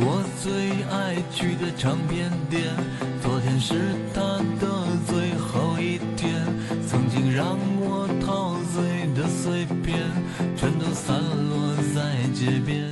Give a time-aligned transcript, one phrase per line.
[0.00, 2.62] 我最爱去的唱片店。
[3.20, 3.74] 昨天是
[4.14, 4.20] 他
[4.60, 6.46] 的最后一天，
[6.86, 9.98] 曾经让我陶醉的碎片，
[10.56, 11.18] 全都散
[11.50, 12.87] 落在街边。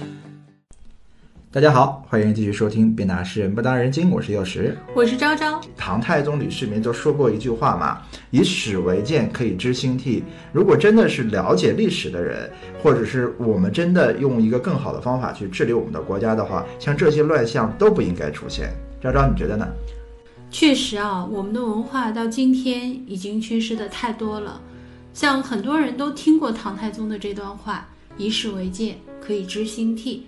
[1.57, 4.77] 大家好，欢迎继续收听《别拿诗人不当人精》，我是幼时。
[4.95, 5.59] 我是昭昭。
[5.75, 12.51] 唐太宗李世民就说过一句话嘛：“以史为鉴，可以知兴替。”如果真的是了解历史的人，
[12.83, 18.69] 或者是我们真的用一个更好的方法去治理我们的国家的话，像这些乱象都不应该出现。
[19.01, 19.67] 昭昭，你觉得呢？
[20.51, 24.61] 确实啊，我们的文化到今天已经缺失的太多了。
[25.15, 27.89] 像很多人都听过唐太宗的这段话
[28.19, 30.27] ：“以史为鉴，可以知兴替。”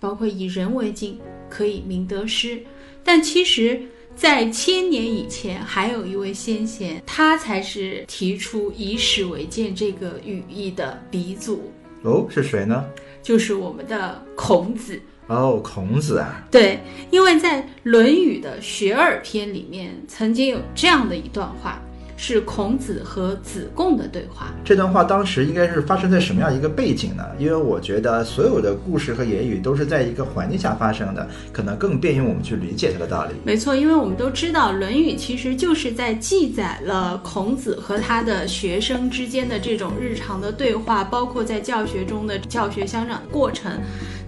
[0.00, 2.60] 包括以人为镜，可以明得失。
[3.04, 3.80] 但其实，
[4.14, 11.72] 在千年以前，还有一位先贤，他才是提出以史为鉴这个语义的鼻祖。
[12.02, 12.84] 哦，是谁呢？
[13.22, 15.00] 就是我们的孔子。
[15.26, 16.46] 哦，孔子啊。
[16.50, 16.78] 对，
[17.10, 21.82] 因为在《论语》的学而篇里面，曾经有这样的一段话。
[22.18, 24.52] 是孔子和子贡的对话。
[24.64, 27.24] 这段话当时应该是发生在什么样一个背景呢？
[27.38, 33.34] 因为我觉得所有的故事和言语都是在一个环境下发生的，可能更便于我们去理解它的道理。
[33.44, 43.70] 没错，因为我们都知道，《论语》其实就是在记载了孔子和他的学生之间的这种日常的对话，包括在教学中的教学相长的过程。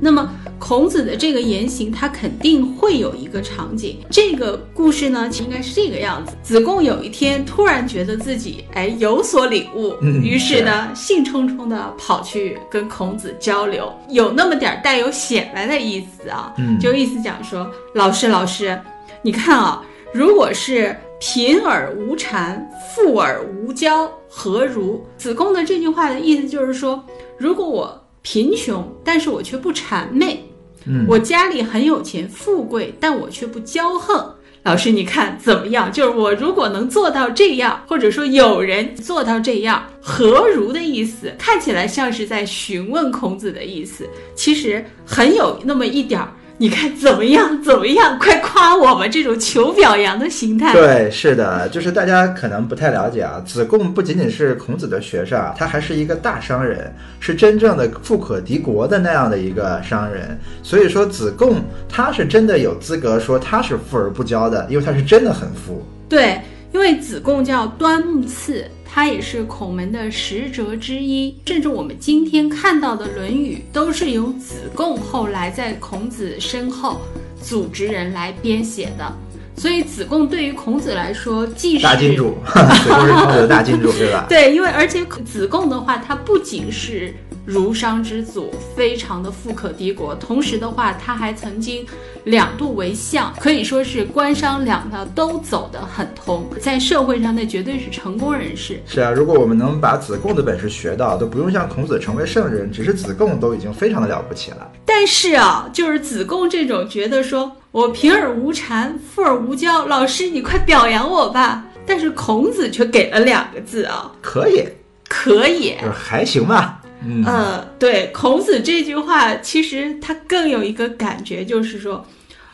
[0.00, 3.98] 那么孔子的这个言行，他肯定会有一个场景。
[4.10, 18.80] 这个故事呢，应该是这个样子：子贡有一天突然觉得自己哎有所领悟，于是呢，兴冲冲的跑去跟孔子交流，有那么点带有显摆的意思啊，就意思讲说，老师老师，
[19.20, 19.84] 你看啊，
[20.14, 22.58] 如果是贫而无谄，
[22.96, 25.04] 富而无骄，何如？
[25.18, 27.04] 子贡的这句话的意思就是说，
[27.36, 27.99] 如果我。
[28.22, 30.44] 贫穷，但是我却不谄媚。
[30.86, 34.34] 嗯，我家里很有钱，富贵，但我却不骄横。
[34.62, 35.90] 老师，你看怎么样？
[35.90, 41.34] 就是我如果能做到这样，或者说有人做到这样，何如的意思？
[41.38, 46.32] 看起来像是在询问孔子的意思，其实很有那么一点儿。
[46.60, 47.62] 你看怎么样？
[47.62, 48.18] 怎么样？
[48.18, 50.74] 快夸我们这种求表扬的心态。
[50.74, 53.42] 对，是的，就是大家可能不太了解啊。
[53.46, 60.38] 子贡不仅仅是孔子的学生啊，他还是一个大商人，是真正的富可敌国的那样的一个商人。
[60.62, 65.82] 所以说，子贡他是真的有资格说他是富而不骄的，因为他是真的很富。
[66.10, 66.38] 对，
[66.72, 68.64] 因为子贡叫端木赐。
[68.92, 77.00] 他也是孔门的十哲之一，甚至我们今天看到的《论语》都是由子贡后来在孔子身后
[77.40, 79.16] 组织人来编写的。
[79.60, 84.24] 所以子贡对于孔子来说，既是大金主， 子贡是孔子的大金主，对吧？
[84.30, 87.14] 对，因为而且子贡的话，他不仅是。
[87.46, 90.14] 儒商之祖，非常的富可敌国。
[90.14, 91.84] 同时的话，他还曾经
[92.24, 98.80] 两度为相，可以说是官商两道都走得很通，在社会上那绝对是成功人士。
[98.86, 104.70] 是啊，如果我们能把子贡的本事学到，都不用像孔子成为圣人，只是子贡都已经非常的了不起了。
[104.84, 111.64] 但是啊，就是子贡这种觉得说我贫而无谄，富而无骄，老师你快表扬我吧。
[111.86, 114.64] 但是孔子却给了两个字啊，可以，
[115.08, 116.80] 可以，就是还行吧。
[117.04, 122.06] 嗯，对，孔子这句话其实他更有一个感觉，就是说，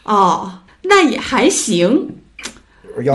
[0.05, 2.17] 哦，那也还行，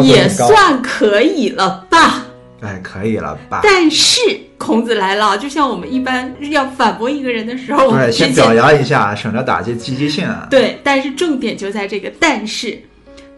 [0.03, 2.25] 也算可以了吧？
[2.61, 3.61] 哎，可以了吧？
[3.63, 4.19] 但是
[4.61, 10.47] 孔子来了，就像我们一般要反驳一个人的时候，对，先表扬一下，省着打击积极性啊。
[10.51, 12.79] 对，但是重点就在这个但是，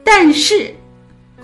[0.04, 0.76] 但是，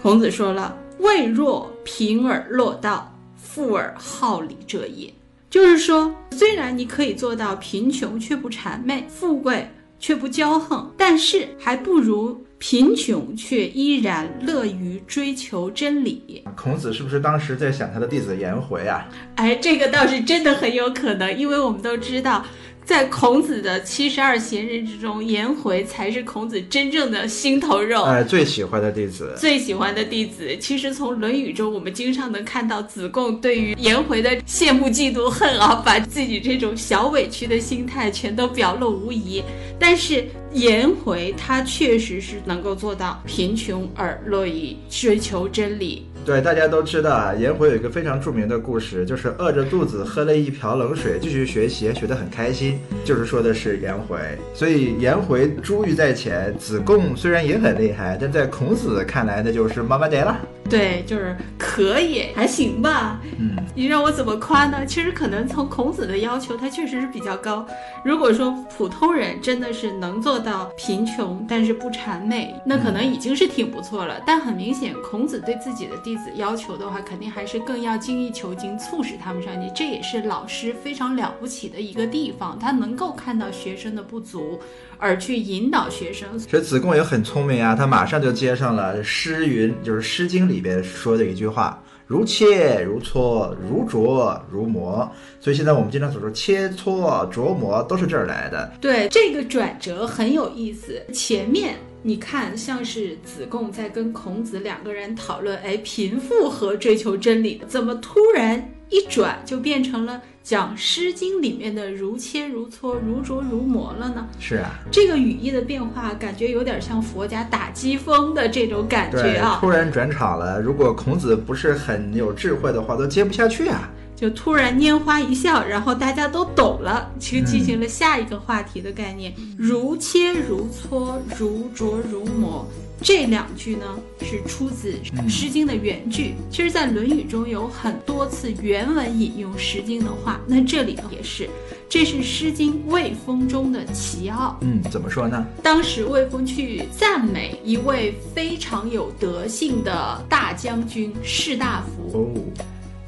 [0.02, 5.14] 孔子说了：“未若贫而乐道，富而好礼者也。”
[5.50, 16.44] 就是说，虽然你可以做到贫穷却不谄媚，富贵却不骄横，但是还不如贫穷却依然乐于追求真理。
[16.56, 19.10] 孔子是不是当时在想他的弟子颜回啊？
[19.36, 22.46] 哎，这个倒是真的很有可能，因为我们都知道。
[22.90, 30.58] 在孔子的七十二贤人之中，颜回才是孔子真正的心头肉，哎，最喜欢的弟子，最喜欢的弟子。
[30.58, 39.44] 其实从《论语》中，我们经常能看到子贡对于颜回的羡慕、嫉妒、恨啊，把自己这种小委屈的心态全都表露无遗。
[39.78, 46.08] 但是颜回他确实是能够做到贫穷而乐于追求真理。
[46.26, 54.20] 对，大家都知道啊，颜回有一个非常著名的故事，就是饿着肚子喝了一瓢冷水，继续学习，学得很开心，就是说的是颜回。
[54.54, 60.40] 所以颜回珠玉在前，子贡虽然也很厉害，但在孔子看来那就是妈妈得了。
[60.70, 63.20] 对，就是可以，还行吧。
[63.40, 64.86] 嗯，你让我怎么夸呢？
[64.86, 67.66] 其实可能从孔子的要求，他确实是比较高。
[68.06, 74.22] 如果说普通人真的是能做到贫穷但是不谄媚，那可能已经是挺不错了。
[74.26, 79.72] 但很明显，孔子对自己的弟子要求的话，肯定还是更要精益求精，促使他们上进。
[79.74, 84.60] 这也是老师非常了不起的一个地方，他能够看到学生的不足，
[85.00, 86.38] 而去引导学生。
[86.38, 91.82] 所以子贡也很聪明啊，他马上就接上了诗云，就是《诗经》里边说的一句话。
[92.06, 95.08] 如切如磋，如琢如磨，
[95.40, 98.74] 所以现在我们经常所说切磋琢磨都是这儿来的。
[98.82, 101.00] 对，这个转折很有意思。
[101.14, 110.20] 前面你看像是子贡在跟孔子两个人讨论，哎，贫富和追求真理，怎么突然一转就变成了？
[110.50, 114.28] 讲《诗经》里面的如切如磋、如琢如磨了呢？
[114.40, 119.60] 是啊，这个语义的变化，感觉有点像佛家打机锋的这种感觉啊。
[119.62, 123.88] 突然转场了，如果孔子不是很有智慧的话，都接不下去啊。
[124.16, 132.68] 就突然拈花一笑，然后大家都懂了，其实进行了下一个话题的概念：如切如磋、如琢如磨。
[133.02, 134.92] 这两句呢是出自
[135.30, 141.50] 《诗经》的原句，其实，在《论语》中有很多次原文引用《诗经》的话，那这里也是，
[141.88, 144.58] 这是《诗经·卫风》中的齐奥。
[144.62, 145.46] 嗯，怎么说呢？
[145.64, 152.18] 当时卫风去赞美一位非常有德性的大将军士大夫。
[152.18, 152.30] 哦，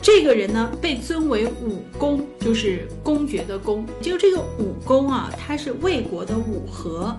[0.01, 3.85] 这个人呢被尊为武公，就是公爵的公。
[3.99, 7.13] 就这个武公啊，他是魏国的武和，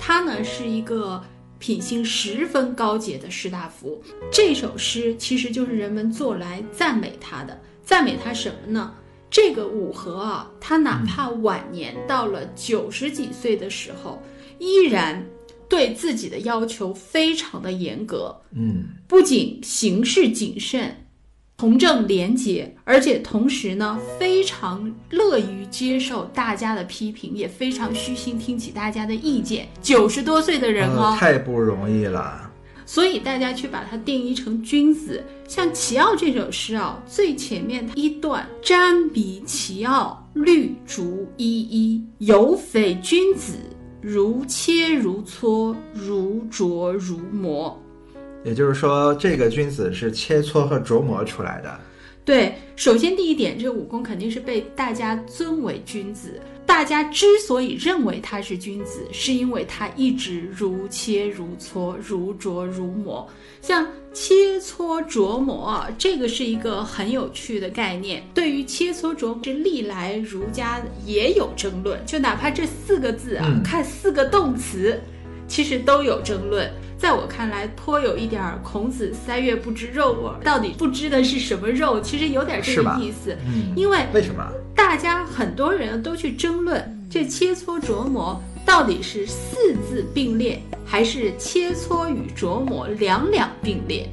[0.00, 1.22] 他呢是一个。
[1.62, 7.56] 品性十分高洁的士大夫，这首诗其实就是人们做来赞美他的。
[7.84, 8.92] 赞美他什么呢？
[9.30, 14.20] 这个五和啊，他哪怕晚年到了九十几岁的时候，
[14.58, 15.24] 依然
[15.68, 18.34] 对自己的要求非常的严格。
[18.50, 21.01] 嗯，不仅行事谨慎。
[21.62, 29.68] 从政廉洁，而且同时呢，非常乐于接受大家的批评，也非常虚心听取大家的意见。
[29.80, 32.50] 九十多岁的人哦，太不容易了。
[32.84, 35.24] 所以大家去把它定义成君子。
[35.46, 43.54] 像齐奥这首诗啊，最前面一段“瞻彼齐奥，绿竹依依，有匪君子，
[44.00, 47.80] 如切如磋，如琢如磨。”
[48.44, 51.80] 也就是说，这个君子是切磋和琢磨出来的。
[52.24, 56.40] 对，首先第一点，这武功肯定是被大家尊为君子。
[56.64, 63.28] 大家之所以认为他是君子，是因为他一直如切如磋，如琢如磨。
[63.60, 68.22] 像切磋琢磨，这个是一个很有趣的概念。
[68.32, 72.00] 对于切磋琢磨，这历来儒家也有争论。
[72.06, 74.98] 就哪怕这四个字啊，看四个动词，
[75.46, 76.70] 其实都有争论。
[76.96, 82.00] 在我看来，颇有一点孔子三月不知肉味，到底不知的是什么肉？
[82.00, 83.36] 其实有点这个意思。
[83.44, 94.08] 嗯，因为为什么大家很多人都去争论这切磋琢磨到底是四字并列，还是切磋与琢磨两两并列？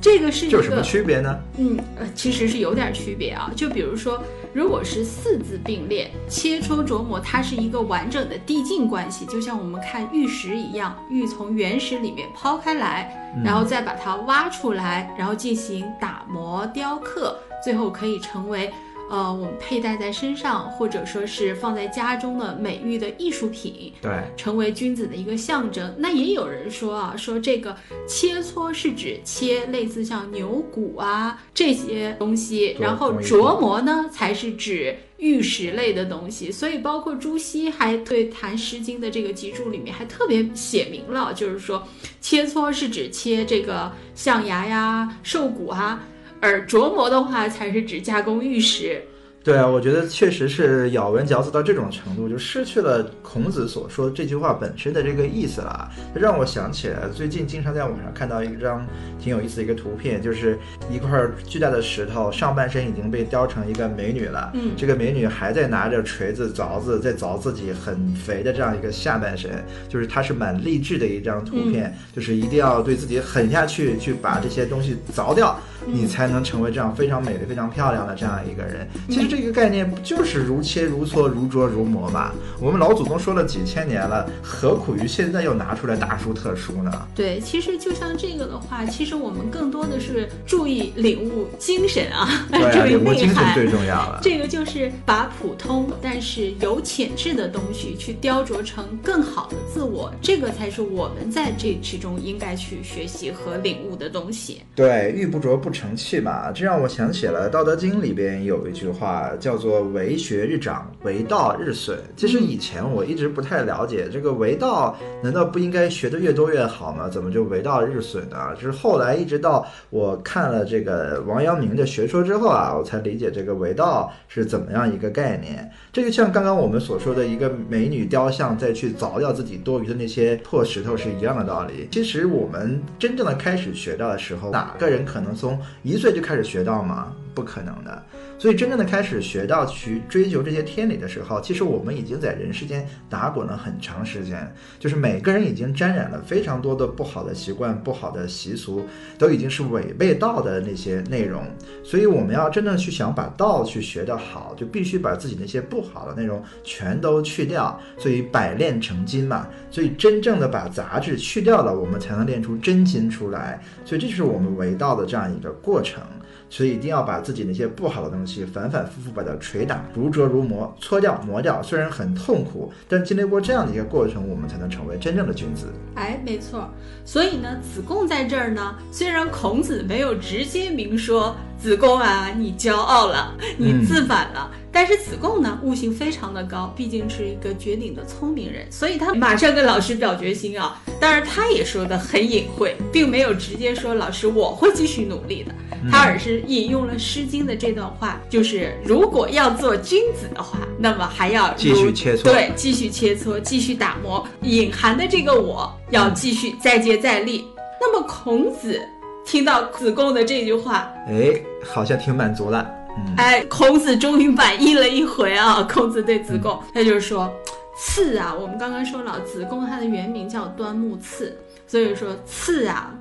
[0.00, 1.38] 这个是一个什么区别呢？
[1.58, 3.50] 嗯，呃，其实是有点区别啊。
[3.54, 4.22] 就比如说。
[4.54, 18.72] 如果是四字并列，切磋琢磨，它是一个完整的递进关系，就像我们看玉石一样，玉从原石里面抛开来，然后再把它挖出来，然后进行打磨雕刻，最后可以成为。
[19.08, 25.94] 呃，我们佩戴在身上，或者说是放在家中的美玉的艺术品，对，成为君子的一个象征。
[25.98, 27.76] 那也有人说啊，说这个
[28.08, 36.50] 切磋是指切类似像牛骨啊这些东西，然后琢磨呢才是指玉石类的东西。
[36.50, 41.86] 所以，包括朱熹还对谈《诗经》的这个集注里面还特别写明了，就是说
[42.20, 46.02] 切磋是指切这个象牙呀、兽骨啊。
[46.40, 49.02] 而琢磨的话，才是指加工玉石。
[49.42, 55.88] 对啊，我觉得确实是咬文嚼字到这种程度，就失去了孔子所说这句话本身的这个意思了。
[56.14, 58.84] 让我想起来，最近经常在网上看到一张
[59.20, 60.58] 挺有意思的一个图片，就是
[60.90, 64.50] 一块巨大的石头，上半身已经被雕成一个美女了。
[64.54, 75.56] 嗯，这个美女还在拿着锤子凿子，在凿自己很肥的这样一个下半身，就是它是蛮励志的一张图片，就是一定要对自己狠下去，去把这些东西凿掉。
[75.86, 78.88] 你才能成为这样非常美丽、非常漂亮的这样一个人。
[79.08, 82.32] 其实这个概念不就是如切如磋、如琢如磨吗？
[82.60, 86.90] 我们老祖宗说了几千年了，何苦于现在又拿出来大书特书呢？
[87.14, 94.18] 对，其实就像这个的话，其实我们更多的是注意领悟精神啊， 注意内涵最重要了。
[94.22, 104.62] 这个就是把普通但是有潜质的东西去雕琢成更好的自我，这个才是我们在这其中应该去学习和领悟的东西。
[104.74, 105.75] 对，玉不琢不。
[105.76, 111.98] 成器嘛，这让我想起了《道德经》里边有一句话，叫做“为学日长，为道日损”。
[112.16, 117.08] 其实以前我一直不太了解这个为道，难道不应该学的越多越好吗？
[117.08, 118.54] 怎么就为道日损呢？
[118.54, 125.70] 就是后来一直到我看了这个王阳明的学说之后啊，我才理解这个为道是怎么样一个概念。
[125.92, 131.88] 这就像刚刚我们所说的一个美女雕像再去凿掉自己多余的那些破石头是一样的道理。
[131.90, 137.12] 其实我们真正的开始学到的时候，哪个人可能从一岁就开始学到吗？
[137.36, 138.02] 不可能的。
[138.38, 148.84] 所以真正的开始学到去追求这些天理的时候，其实我们已经在人世间打滚了很长时间，就是每个人已经沾染了非常多的不好的习惯、不好的习俗，
[149.18, 151.44] 都已经是违背道的那些内容。
[151.84, 157.78] 所以我们要真正去想把道去学得好，就必须把自己那些不好的内容全都去掉。
[157.98, 163.60] 所以百炼成金嘛，所以真正的把杂质去掉了，我们才能练出真金出来。
[163.84, 166.02] 所以这就是我们为道的这样一个过程。
[166.48, 171.62] 所以一定要把自己那些不好的东西反反复复把它捶打，如琢如磨，搓掉磨掉。
[171.62, 175.72] 虽然很痛苦，但经历过这样的一个过程，我们才能成为真正的君子。
[175.94, 176.68] 哎，没错。
[177.04, 184.50] 所以呢，子贡在这儿呢，虽然孔子没有直接明说子贡啊，你骄傲了，你自满了。
[184.70, 190.78] 但是子贡呢，悟性非常的高，毕竟是一个绝顶的聪明人，所以他马上跟老师表决心啊。
[191.00, 195.54] 当然，他也说的很隐晦，并没有直接说老师我会继续努力的，
[195.90, 207.46] 他而是引用了《诗经》的这段话，就是如果要做君子的话，那么还要继续切磋，对，继续切磋，继续打磨，隐含的这个我要继续再接再厉。
[207.80, 208.78] 那么孔子
[209.26, 212.72] 听到子贡的这句话，哎，好像挺满足了。
[213.16, 215.62] 哎，孔子终于满意了一回啊！
[215.70, 217.30] 孔子对子贡，他就是说，
[217.76, 222.94] 次啊，我们刚刚说了，子贡他的原名叫端木赐，所以说次啊，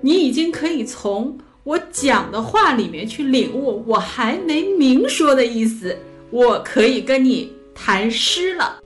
[0.00, 5.96] 你已经可以从我讲的话里面去领悟我还没明说的意思，
[6.30, 8.80] 我可以跟你谈诗了。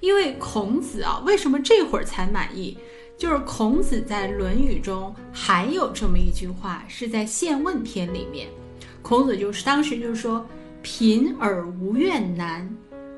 [0.00, 2.78] 因为孔子啊，为什么这会儿才满意？
[3.16, 8.48] 就是孔子在《论语》中还有这么一句话，是在《宪问篇》里面。
[9.02, 10.44] 孔子就是当时就是说，
[10.82, 12.68] 贫而无怨难，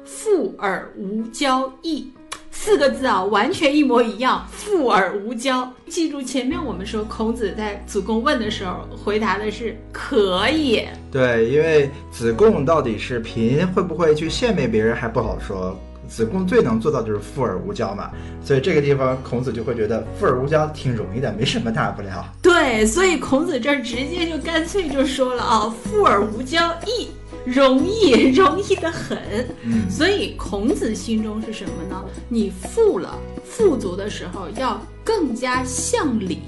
[0.04, 2.10] 富而无骄易，
[2.50, 4.46] 四个字啊，完全一模一样。
[4.50, 10.84] 富而无骄，记住前面我们说孔子在子贡问的时候回答的是可以。
[11.10, 15.74] 对，因为子贡到底是贫，会不会去献媚别人还不好说。
[16.08, 18.10] 子贡最能做到就是富而无骄嘛，
[18.42, 22.25] 所以这个地方孔子就会觉得富而无骄挺容易的，没什么大不了。
[22.40, 27.08] 对，所以孔子这儿直接就干脆就说了啊，富而无骄易，
[27.44, 29.18] 容易， 容易的很。
[29.62, 32.04] 嗯，所以孔子心中是什么呢？
[32.28, 36.40] 你富了，富足的时候要更加向礼，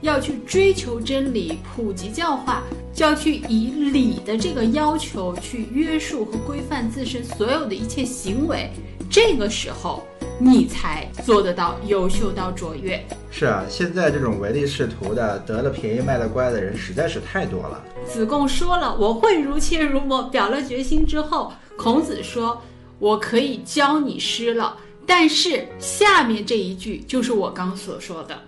[0.00, 2.62] 要去追求真理，普及教化。
[2.94, 8.70] 就要去以礼的这个要求去约束和规范自身所有的一切行为，
[9.12, 10.02] 这个时候
[10.38, 12.98] 你才做得到优秀到卓越。
[13.30, 17.84] 是啊，现在这种唯利是图的、得了便宜卖了乖的人实在是太多了。
[18.06, 22.62] 子贡说了，我会如切如磨，表了决心之后，孔子说，
[22.98, 24.78] 我可以教你诗了。
[25.04, 28.38] 但是下面这一句就是我刚所说的。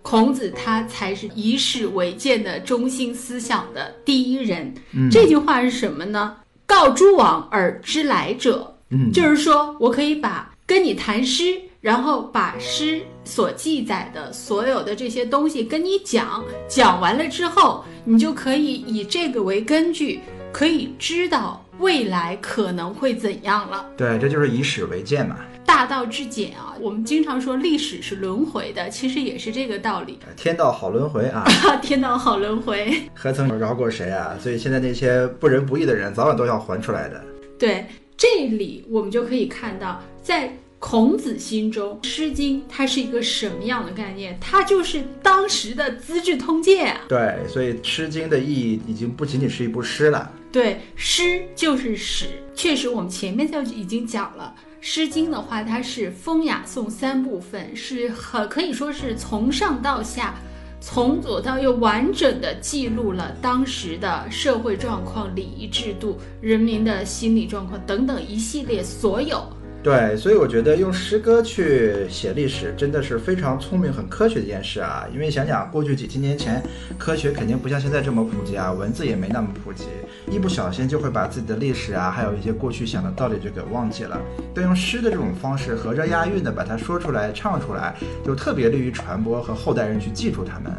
[0.00, 4.72] 孔子他才是以史为鉴的中心思想的第一人。
[5.10, 6.36] 这句话是什么呢？
[6.64, 8.74] 告诸往而知来者。
[8.90, 20.20] 嗯，就是说我可以把跟你谈诗，然后把诗所记载的所有的这些东西跟你讲，讲完了之后，你就可以以这个为根据，
[20.52, 23.86] 可以知道未来可能会怎样了。
[23.96, 25.36] 对，这就是以史为鉴嘛。
[25.66, 30.18] 大道至简啊，我们经常说历史是轮回的，其实也是这个道理。
[30.34, 31.44] 天道好轮回啊！
[31.82, 34.34] 天道好轮回， 何曾饶过谁啊？
[34.40, 37.22] 所以现在那些不仁不义的人，早晚都要还出来的。
[37.58, 37.86] 对，
[38.18, 44.36] 这里我们就可以看到，在孔子心中，《诗经》它是一个什么样的概念？
[44.40, 47.02] 它就是当时的《资治通鉴》啊。
[47.08, 50.32] 对，所以《诗经》的意义已经不仅仅是一部诗了。
[50.50, 54.52] 对，诗就是史，确实，我们前面就已经讲了。
[54.80, 60.34] 《诗经》的话，它是风雅颂三部分，是很可以说是从上到下，
[60.80, 69.57] 从左到右完整的记录了当时的社会状况、礼仪制度、人民的心理状况等等一系列所有。
[69.88, 75.06] 对，所以我觉得用诗歌去写历史真的是非常聪明、很科学的一件事啊。
[75.14, 76.62] 因为想想过去几千年前，
[76.98, 79.84] 科学肯定不像现在这么普及啊，文字也没那么普及，
[80.30, 84.20] 一不小心就会把自己的历史啊，还有一些过去想的道理就给忘记了。
[84.54, 90.70] 但用诗的这种方式，合着押韵的把它说出来、唱出来，就特别利于传播和后代人去记住它们。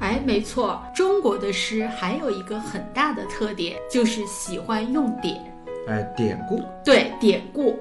[0.00, 5.36] 哎，没错，中国的诗还有一个很大的特点，就是喜欢用典。
[5.86, 7.78] 哎，典故，对，典故。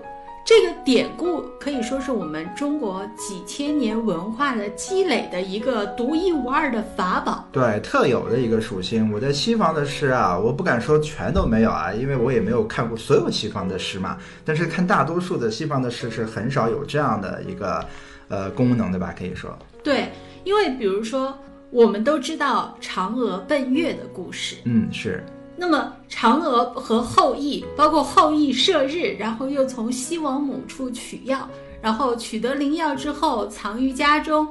[0.48, 7.46] 这个典故可以说是我们中国几千年文化的积累的一个独一无二的法宝。
[7.52, 9.12] 对，特有的一个属性。
[9.12, 14.18] 我在西方的诗啊，我不敢说全都没有啊，因为我也没有看过所有西方的诗嘛。
[14.46, 17.86] 但是看大多数的西方的诗是很少有这样的一个
[18.30, 19.14] 呃功能的吧？
[19.20, 19.54] 可以说。
[19.84, 20.10] 对，
[20.46, 21.38] 因为比如说，
[21.72, 24.56] 我们都知道嫦娥奔月的故事。
[24.64, 25.22] 嗯，是。
[25.60, 31.50] 那么，嫦娥和后羿，包括后羿射日，然后又从西王母处取药，
[31.82, 34.48] 然后取得灵药之后藏于家中，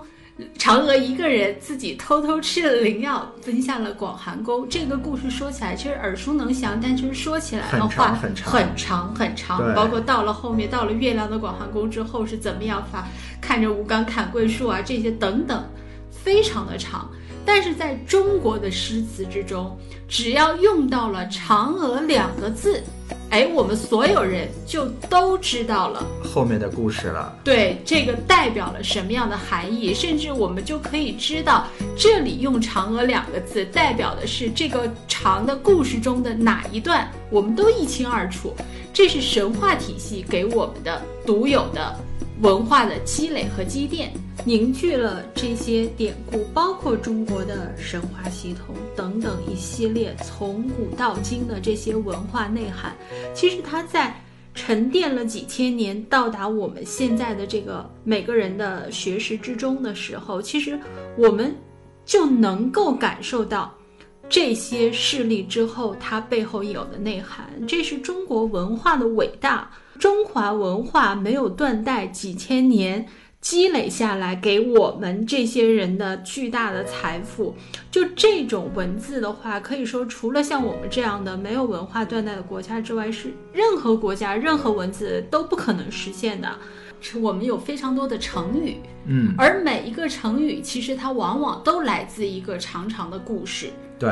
[0.59, 4.69] 嫦娥一个人自己偷偷吃了灵药，奔向了广寒宫。
[4.69, 9.75] 这个故事说起来其实耳熟能详，但是说起来的话很长很长很长。
[9.75, 13.07] 包括到了后面，到了月亮的广寒宫之后是怎么样发，
[13.41, 15.65] 看着吴刚砍桂树啊这些等等，
[16.11, 17.09] 非常的长。
[17.47, 22.83] 但是在中国的诗词之中，只要用到了“嫦娥”两个字，
[23.31, 27.33] 哎，我们所有人就都知道了后面的故事了。
[27.45, 29.95] 对，这个代表了什么样的含义？
[29.95, 38.53] 甚至我们就可以知道，这里用“嫦娥”两个字代表的是这个长的故事中的哪一段，我们都一清二楚。
[38.93, 41.95] 这是神话体系给我们的独有的
[42.41, 44.13] 文化的积累和积淀。
[44.45, 52.97] 凝聚了这些典故，包括中国的神话系统等等一系列从古到今的这些文化内涵。
[53.35, 54.15] 其实它在
[54.55, 60.79] 沉淀了几千年，到达我们现在的这个每个人的学识之中的时候，其实
[61.17, 61.53] 我们
[62.05, 63.75] 就能够感受到
[64.29, 67.51] 这些事例之后它背后有的内涵。
[67.67, 73.07] 这是中国文化的伟大，中华文化没有断代几千年。
[73.39, 77.55] 积累下来给我们这些人的巨大的财富，
[77.93, 86.49] 就这种文字的话，可以说除了像我们这样的没有文化断代的国家之外，是任何国家任何文字都不可能实现的。
[87.01, 93.69] 是我们有非常多的成语，嗯，而每一个成语其实它往往都来自一个长长的故事。
[93.97, 94.11] 对，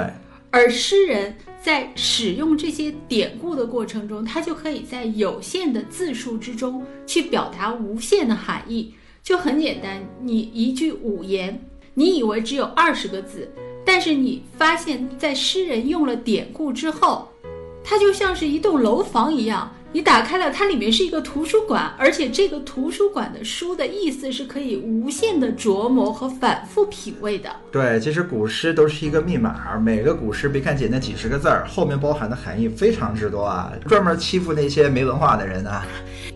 [0.55, 8.95] 而诗人在使用这些典故的过程中，他就可以在有限的字数之中去表达无限的含义。
[9.21, 11.61] 就很简单，你一句五言，
[11.95, 13.51] 你以为只有二十个字，
[13.85, 17.29] 但是你发现，在诗人用了典故之后，
[17.83, 19.69] 它就像是一栋楼房一样。
[19.93, 27.51] 你打开了，它里面是一个图书馆，而且这个图书馆的书的意思是可以无限的琢磨和反复品味的。
[27.75, 35.85] 对，其实古诗都是一个密码，每个古诗别看简单几十个字儿，后面包含的含义非常之多啊，专门欺负那些没文化的人啊。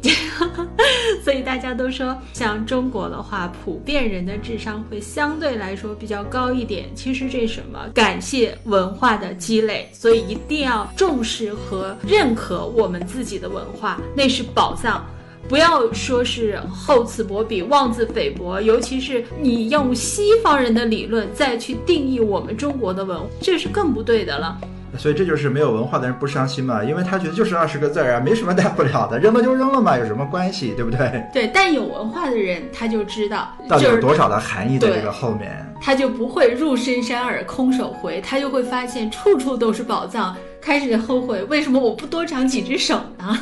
[1.22, 6.86] 所以大家都说，像中国的话，普遍人的智商会相对来说比较高一点。
[6.96, 7.88] 其实这什么？
[7.94, 15.06] 感谢文化的积累，所以一定要重视和认可我们自己的文化，那是宝藏。
[15.48, 24.58] 不要说是厚此薄彼、妄自菲薄，尤其是你用西方人的理论再去定义我们中国的文化，这是更不对的了。
[24.98, 31.24] 所以这就是没有文化的人不伤心嘛，因为他觉得就是二十个字儿啊， 没什么大不了的，扔了就扔了嘛，有什么关系，对不对？
[31.32, 43.38] 对，但有文化的人他就知道到底有多少的含义在这个后面，他就不会入深山而空手回，他就会发现处处都是宝藏，开始后悔为什么我不多长几只手呢？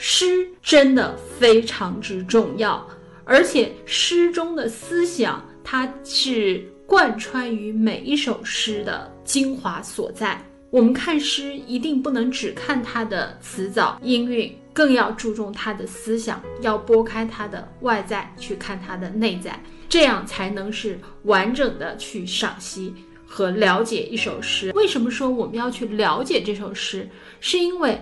[0.00, 2.88] 诗真的非常之重要，
[3.24, 10.40] 而且诗中的思想，它是贯穿于每一首诗的精华所在。
[10.70, 22.94] 我们看诗一定不能只看它的词藻音韵，更要注重它的思想，要拨开它的外在去看它的内在，这样才能是完整的去赏析
[23.26, 24.70] 和了解一首诗。
[24.76, 27.08] 为什么说我们要去了解这首诗？
[27.40, 27.98] 是因为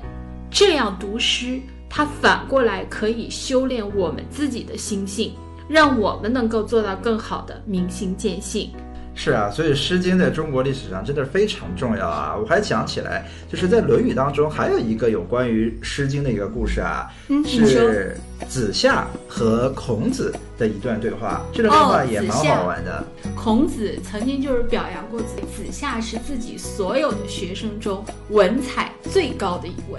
[0.51, 5.33] 这样读诗，它反过来可以修炼我们自己的心性，
[5.69, 8.71] 让我们能够做到更好的明心见性。
[9.19, 12.37] 是啊，所以《诗经》在中国历史上真的非常重要啊！
[12.37, 17.09] 我还想起来，就是在《论语》当中还有一个有关于《诗经》的一个故事啊，
[17.47, 18.15] 是
[18.47, 23.03] 子夏和孔子的一段对话，这段对话也蛮好玩的。
[23.35, 29.99] 孔子曾经就是表扬过子子夏是自己所有的学生中文采最高的一位。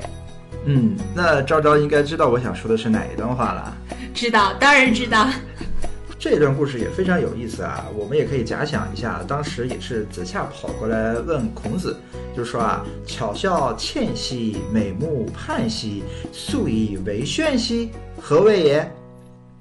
[0.70, 3.78] 嗯，那昭昭应该知道我想说的是哪一段话了？
[4.14, 5.26] 知道，当然知道。
[6.20, 11.96] 这段故事也非常有意思啊，我们也可以假想一下，当时也是子夏跑过来问孔子，
[12.36, 16.04] 就是说啊，巧笑倩兮，美目盼兮，
[16.34, 18.92] 素以为炫兮，何谓也？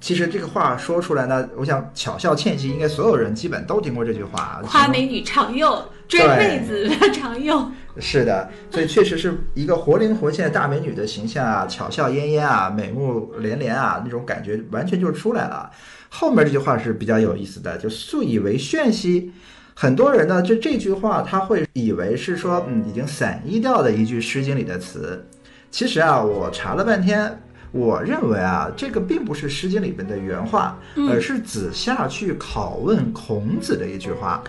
[0.00, 4.60] 其实这个话说出来呢，我想巧笑倩兮，应该所有人基本都听过这句话。
[4.64, 7.70] 夸美女常用，追妹子 常用。
[7.98, 15.70] 是的，所以确实是一个活灵活现的大美女的形象啊，巧笑嫣嫣啊，美目连连啊，那种感觉完全就出来了。
[16.08, 19.32] 后面这句话是比较有意思的，就素以为炫兮。
[19.74, 25.26] 很多人呢，就这句话他会以为是说，嗯，已经散佚掉的一句《诗经》里的词。
[25.70, 27.40] 其实啊，我查了半天。
[27.72, 30.78] 我认为啊，这个并不是《诗经》里边的原话，
[31.10, 34.42] 而是子夏去拷问孔子的一句话。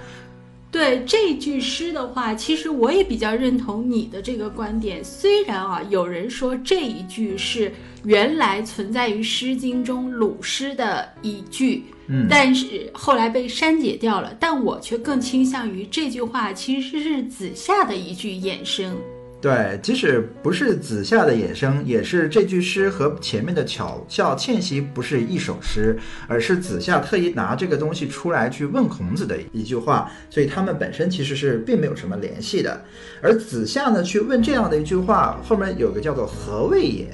[0.77, 5.03] 对这句诗的话，其实我也比较认同你的这个观点。
[5.03, 14.37] 虽然啊，有人说这一句是原来存在于《诗经》中鲁诗的一句，嗯，但是后来被删减掉了。
[14.39, 18.95] 但我却更倾向于这句话其实是子夏的一句衍生。
[19.39, 25.95] 对，即使不是子夏的衍生，也是这句诗和前面的巧笑倩兮不是一首诗，
[26.27, 32.83] 而是子夏特意拿这个东西出来去问孔子的一句话，所以他们本身其实是并没有什么联系的。
[33.21, 37.07] 而子夏呢，去问这样的一句话，后面有个叫做何谓也。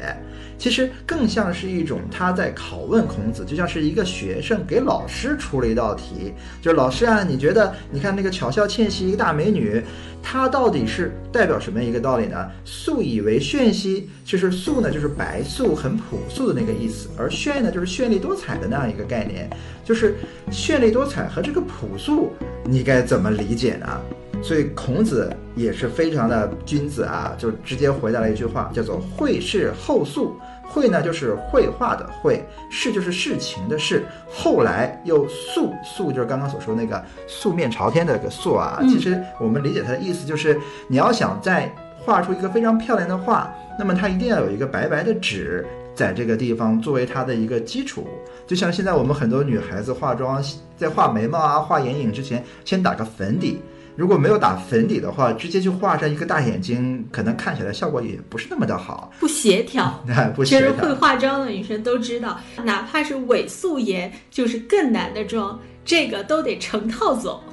[0.58, 9.84] 其实更像是一种他在拷问孔子，就像是一个学生给老师出了一道题，就是老师啊，你觉得你看那个巧笑倩兮一个大美女，
[10.22, 12.50] 她到底是代表什么一个道理呢？
[12.64, 19.50] 素以为炫兮，其实素呢就是白素很朴素的那个意思，而炫呢就是绚丽多彩的那样一个概念，
[19.84, 20.16] 就是
[20.52, 22.32] 绚丽多彩和这个朴素，
[22.64, 24.02] 你该怎么理解呢？
[24.44, 30.36] 所以孔子也是非常的君子啊，就直接回答了一句话，叫做“绘事后素”。
[30.66, 34.04] 绘呢就是绘画的绘，事就是事情的事。
[34.28, 38.80] 后来又素，素就是刚刚所说那个素面朝天的个素啊。
[38.90, 48.08] 其实我们理解它的意思就是，你要想再画出一个非常漂亮的画，那么它一定要有一个白白的纸在这个地方作为它的一个基础。
[48.48, 50.44] 就像现在我们很多女孩子化妆，
[50.76, 53.62] 在画眉毛啊、画眼影之前，先打个粉底。
[53.96, 60.04] 如果没有打粉底的话，直接去画上一个大眼睛，可能看起来效果也不是那么的好，不协调。
[60.36, 60.72] 不协调。
[60.72, 67.44] 其实会化妆的女生都知道，哪怕是伪素颜，就是更难的妆，这个都得成套走。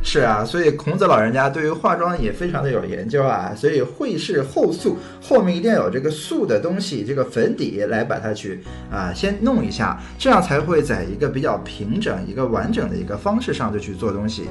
[0.00, 8.60] 是啊，所以孔子老人家对于化妆也非常的有研究啊，所以会是后素，后面一定要有这个素的东西，这个粉底来把它去
[8.92, 14.44] 啊先弄一下，这样才会在一个比较平整、一个完整的一个方式上就去做东西。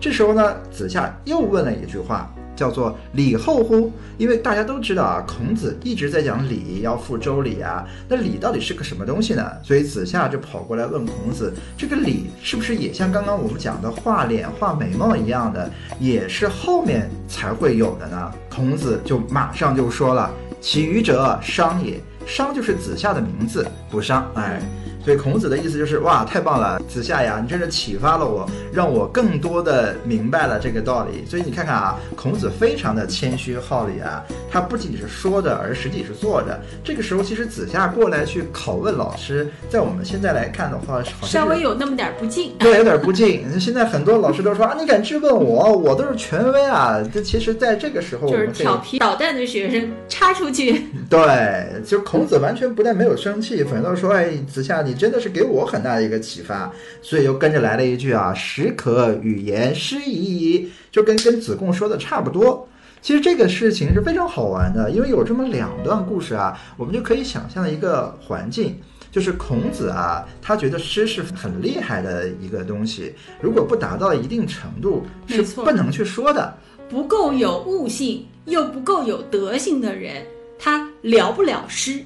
[0.00, 2.30] 这时候呢，子夏又问了一句话。
[2.58, 3.88] 叫做礼后乎？
[4.16, 7.86] 因为大家都知道啊，孔子一直在讲礼，要复周礼啊。
[8.08, 9.48] 那礼到底是个什么东西呢？
[9.62, 18.32] 所以子夏就跑过来问孔子：这个礼是不是也像刚刚我们讲的画脸、画眉毛一样的，也是后面才会有的呢？
[18.50, 20.28] 孔子就马上就说了：
[20.60, 22.00] 其余者商也。
[22.26, 24.28] 商就是子夏的名字，不商。
[24.34, 24.60] 哎。
[25.04, 31.24] 所以孔子的意思就是哇，太棒了，子夏呀，你真是启发了我，让我更多的明白了这个道理。
[31.24, 36.60] 所以你看看啊，孔子非常的谦虚好礼啊，他不仅是说的，而实际是做的。
[36.84, 43.58] 这个时候，其实子夏过来去拷问老师，在我们现在来看的话，稍微有那么点不敬，对，有点不敬。
[43.58, 46.98] 现在很多老师都说啊，你敢质问我，我都是权威啊。
[47.12, 50.86] 这其实在这个时候，就是调皮捣蛋的学生插出去。
[51.08, 54.98] 对，就孔子完全不但没有生气，反倒说，哎，子夏你。
[54.98, 62.68] 真的是给我很大的一个启发，所以又跟着来了一句啊，时可语言诗矣，就跟跟子贡说的差不多。
[63.00, 68.76] 其实这个事情是非常好玩的，因为有这么两段故事啊，我们就可以想象一个环境，
[69.12, 76.52] 就是孔子啊，他觉得诗是很厉害的一个东西，如果不达到一定程度，是不能去说的。
[76.88, 80.24] 不够有悟性又不够有德性的人，
[80.58, 82.02] 他聊不了诗。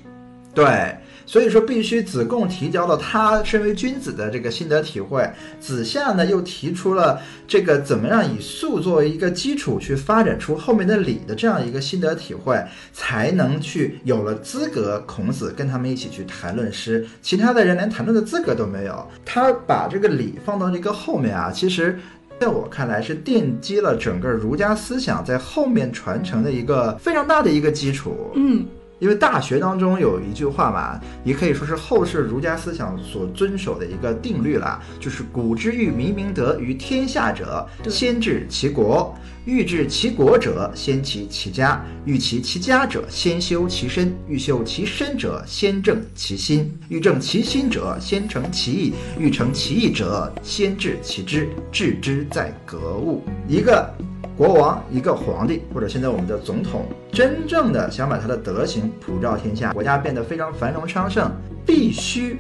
[0.55, 0.95] 对。
[1.25, 5.29] 所以说，必须子贡提交了他身为君子的这个心得体会，
[5.61, 19.07] 子夏呢又提出了这个怎么样以素作为一个基础去发展出后面的礼的这样一个心得体会，才能去有了资格，孔子跟他们一起去谈论诗，其他的人连谈论的资格都没有。
[19.25, 21.99] 他把这个礼放到这个后面啊，其实
[22.41, 28.33] 在我看来是奠基了整个儒家思想在后面传承的一个非常大的一个基础。
[28.35, 28.67] 嗯。
[29.03, 39.13] 因为《大学》当中有一句话嘛，也可以说是后世儒家思想所遵守的一个定律了，就是“古之欲明明德于天下者，先治其国；
[39.45, 51.49] 欲治其国者，先齐其家；欲齐其家者，先修其身；欲修其身者，先正其心；欲正其心者，先诚其意；欲诚其意者，先治其知。
[51.73, 53.25] 治之在格物。
[53.49, 53.93] 一个。
[54.37, 61.31] 国王一个皇帝，或者现在我们的总统，真正的想把他的德行普照天下，国家变得非常繁荣昌盛，
[61.67, 62.39] 必须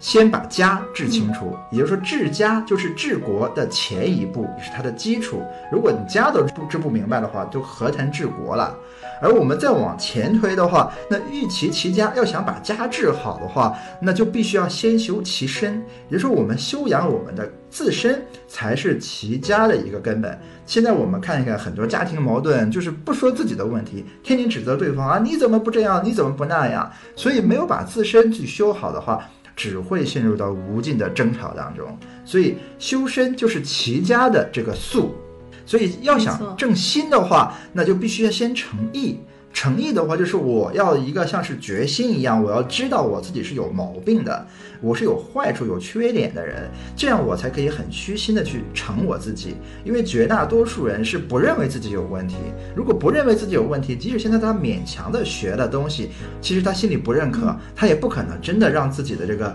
[0.00, 5.42] 先把家治清楚，也就是说治家就是治国的前一步，也是它的基础。
[5.70, 8.74] 如果你家都不治不明白的话，就何谈治国了？
[9.20, 15.74] 而我们再往前推的话，那欲齐其家，要想把家治好的话，那就必须要先修其身，
[16.08, 20.38] 也就是说我们修养我们的自身才是齐家的一个根本。
[20.64, 26.88] 现在我们看一看很多家庭矛盾，就是不说自己的问题，天天指责对方啊，你怎么不这样，你怎么不那样？
[27.16, 29.28] 所以没有把自身去修好的话。
[29.56, 35.14] 只会陷入到无尽的争吵当中，所以修身就是齐家的这个素，
[35.64, 39.20] 所以要想正心的话，那就必须要先诚意。
[39.54, 44.46] 诚意的话，就是我要一个像是决心一样，我要知道我自己是有毛病的，
[44.80, 49.54] 我是有坏处、有缺点的人，这样我才可以很虚心的去成我自己。
[49.84, 52.34] 因为绝大多数人是不认为自己有问题，
[52.74, 56.10] 如果不认为自己有问题，即使现在他勉强的学的东西，
[56.42, 59.54] 其实他心里不认可，他也不可能真的让自己的这个。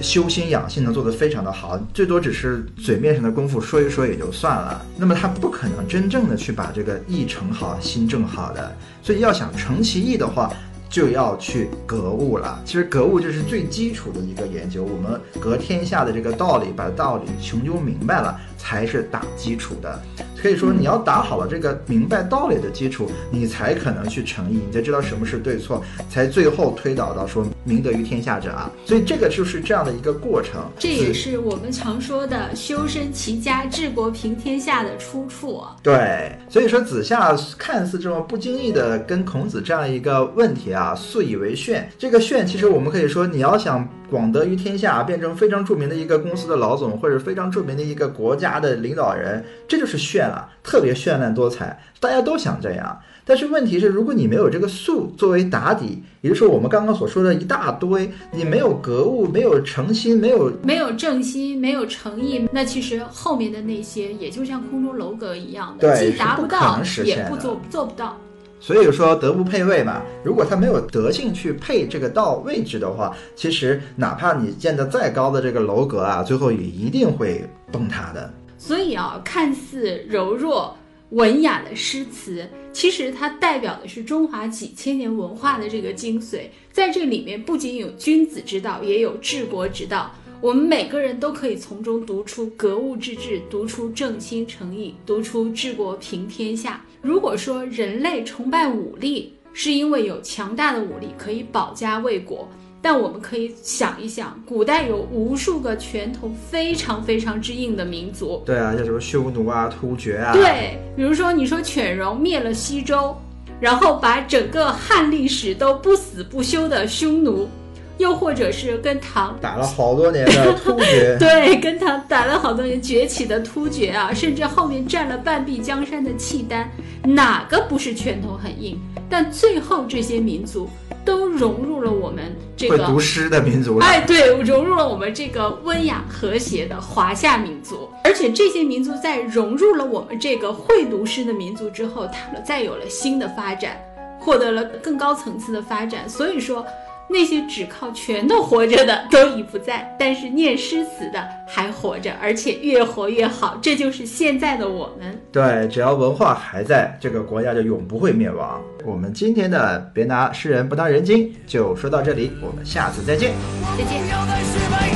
[0.00, 4.84] 修心养性能做得非常的好，最多只是嘴面上的功夫说一说也就算了。
[4.96, 8.74] 那么他不可能真正的去把这个意成好，心正好的。
[9.02, 10.52] 所以要想成其意的话，
[10.88, 12.60] 就要去格物了。
[12.64, 20.00] 其实格物就是最基础的一个研究，我们格天下的这个道理，把道理穷究明白了，才是打基础的。
[20.40, 28.70] 可以说，你要打好了这个明白道理的基础，你才可能去诚意，你才知道什么是对错，才最后推导到说明德于天下者啊。
[28.84, 30.60] 所以这个就是这样的一个过程。
[30.78, 35.62] 这也是我们常说的修身齐家治国平天下的出处。
[35.82, 41.88] 对，所以说子夏看似这么不经意的跟孔子这样一个问题啊，素以为炫。
[41.98, 50.48] 这个炫，其实我们可以说，你要想广德于天下，变成非常著名的一个公司的老总，或者非常著名的一个国家的领导人，这就是炫啊。
[50.62, 52.98] 特别绚烂多彩，大家都想这样。
[53.26, 68.16] 但是问题是，如果你没有这个素作为打底，也就是说我们刚刚所说的一大堆，你没有格物，没有诚心，没有没有正心，没有诚意，那其实后面的那些也就像空中楼阁一样的，既达不到，也不做做不到。
[68.60, 70.02] 所以说德不配位嘛。
[70.22, 78.32] 如果他没有德性去配这个道位置的话，其实哪怕你建的再高的这个楼阁啊，最后也一定会崩塌的。
[78.66, 80.74] 所以啊，看似柔弱
[81.10, 86.44] 文雅的诗词，其实它代表的是中华几千年文化的这个精髓。
[86.72, 90.10] 在这里面，不仅有君子之道，也有治国之道。
[90.40, 96.82] 我们每个人都可以从中读出格物致知，读出正心诚意，读出治国平天下。
[97.02, 102.48] 如果说人类崇拜武力，是因为有强大的武力可以保家卫国。
[102.84, 108.42] 但我们可以想一想，古代有无数个拳头非常非常之硬的民族。
[108.44, 110.34] 对啊，像什么匈奴啊、突厥啊。
[110.34, 113.16] 对，比如说你说犬戎灭了西周，
[113.58, 117.48] 然后把整个汉历史都不死不休的匈奴，
[117.98, 121.16] 又或者是跟唐打了好多年的 突厥。
[121.18, 126.70] 对，跟唐打了好多年崛起的突厥啊，甚至后面占了半壁江山的契丹，
[127.04, 128.80] 哪个不是拳头很硬？
[129.08, 130.68] 但最后这些民族。
[131.04, 137.90] 都融入了我们这个会读诗的民族，哎，对，融入了我们这个温雅和谐的华夏民族。
[138.02, 143.76] 而且这些民族在融入了我们这个会读诗的民族之后，他们再有了新的发展，
[144.18, 146.08] 获得了更高层次的发展。
[146.08, 146.64] 所以说。
[147.08, 153.58] 那些只靠拳头活着的都已不在，但是念诗词的还活着，而且越活越好。
[153.62, 155.20] 这就是现在的我们。
[155.30, 158.60] 对，只要文化还在，这个国家就永不会灭亡。
[158.84, 163.32] 我们今天的别拿诗人不当人精就说到这里，我们下次再见。
[163.78, 164.93] 再见。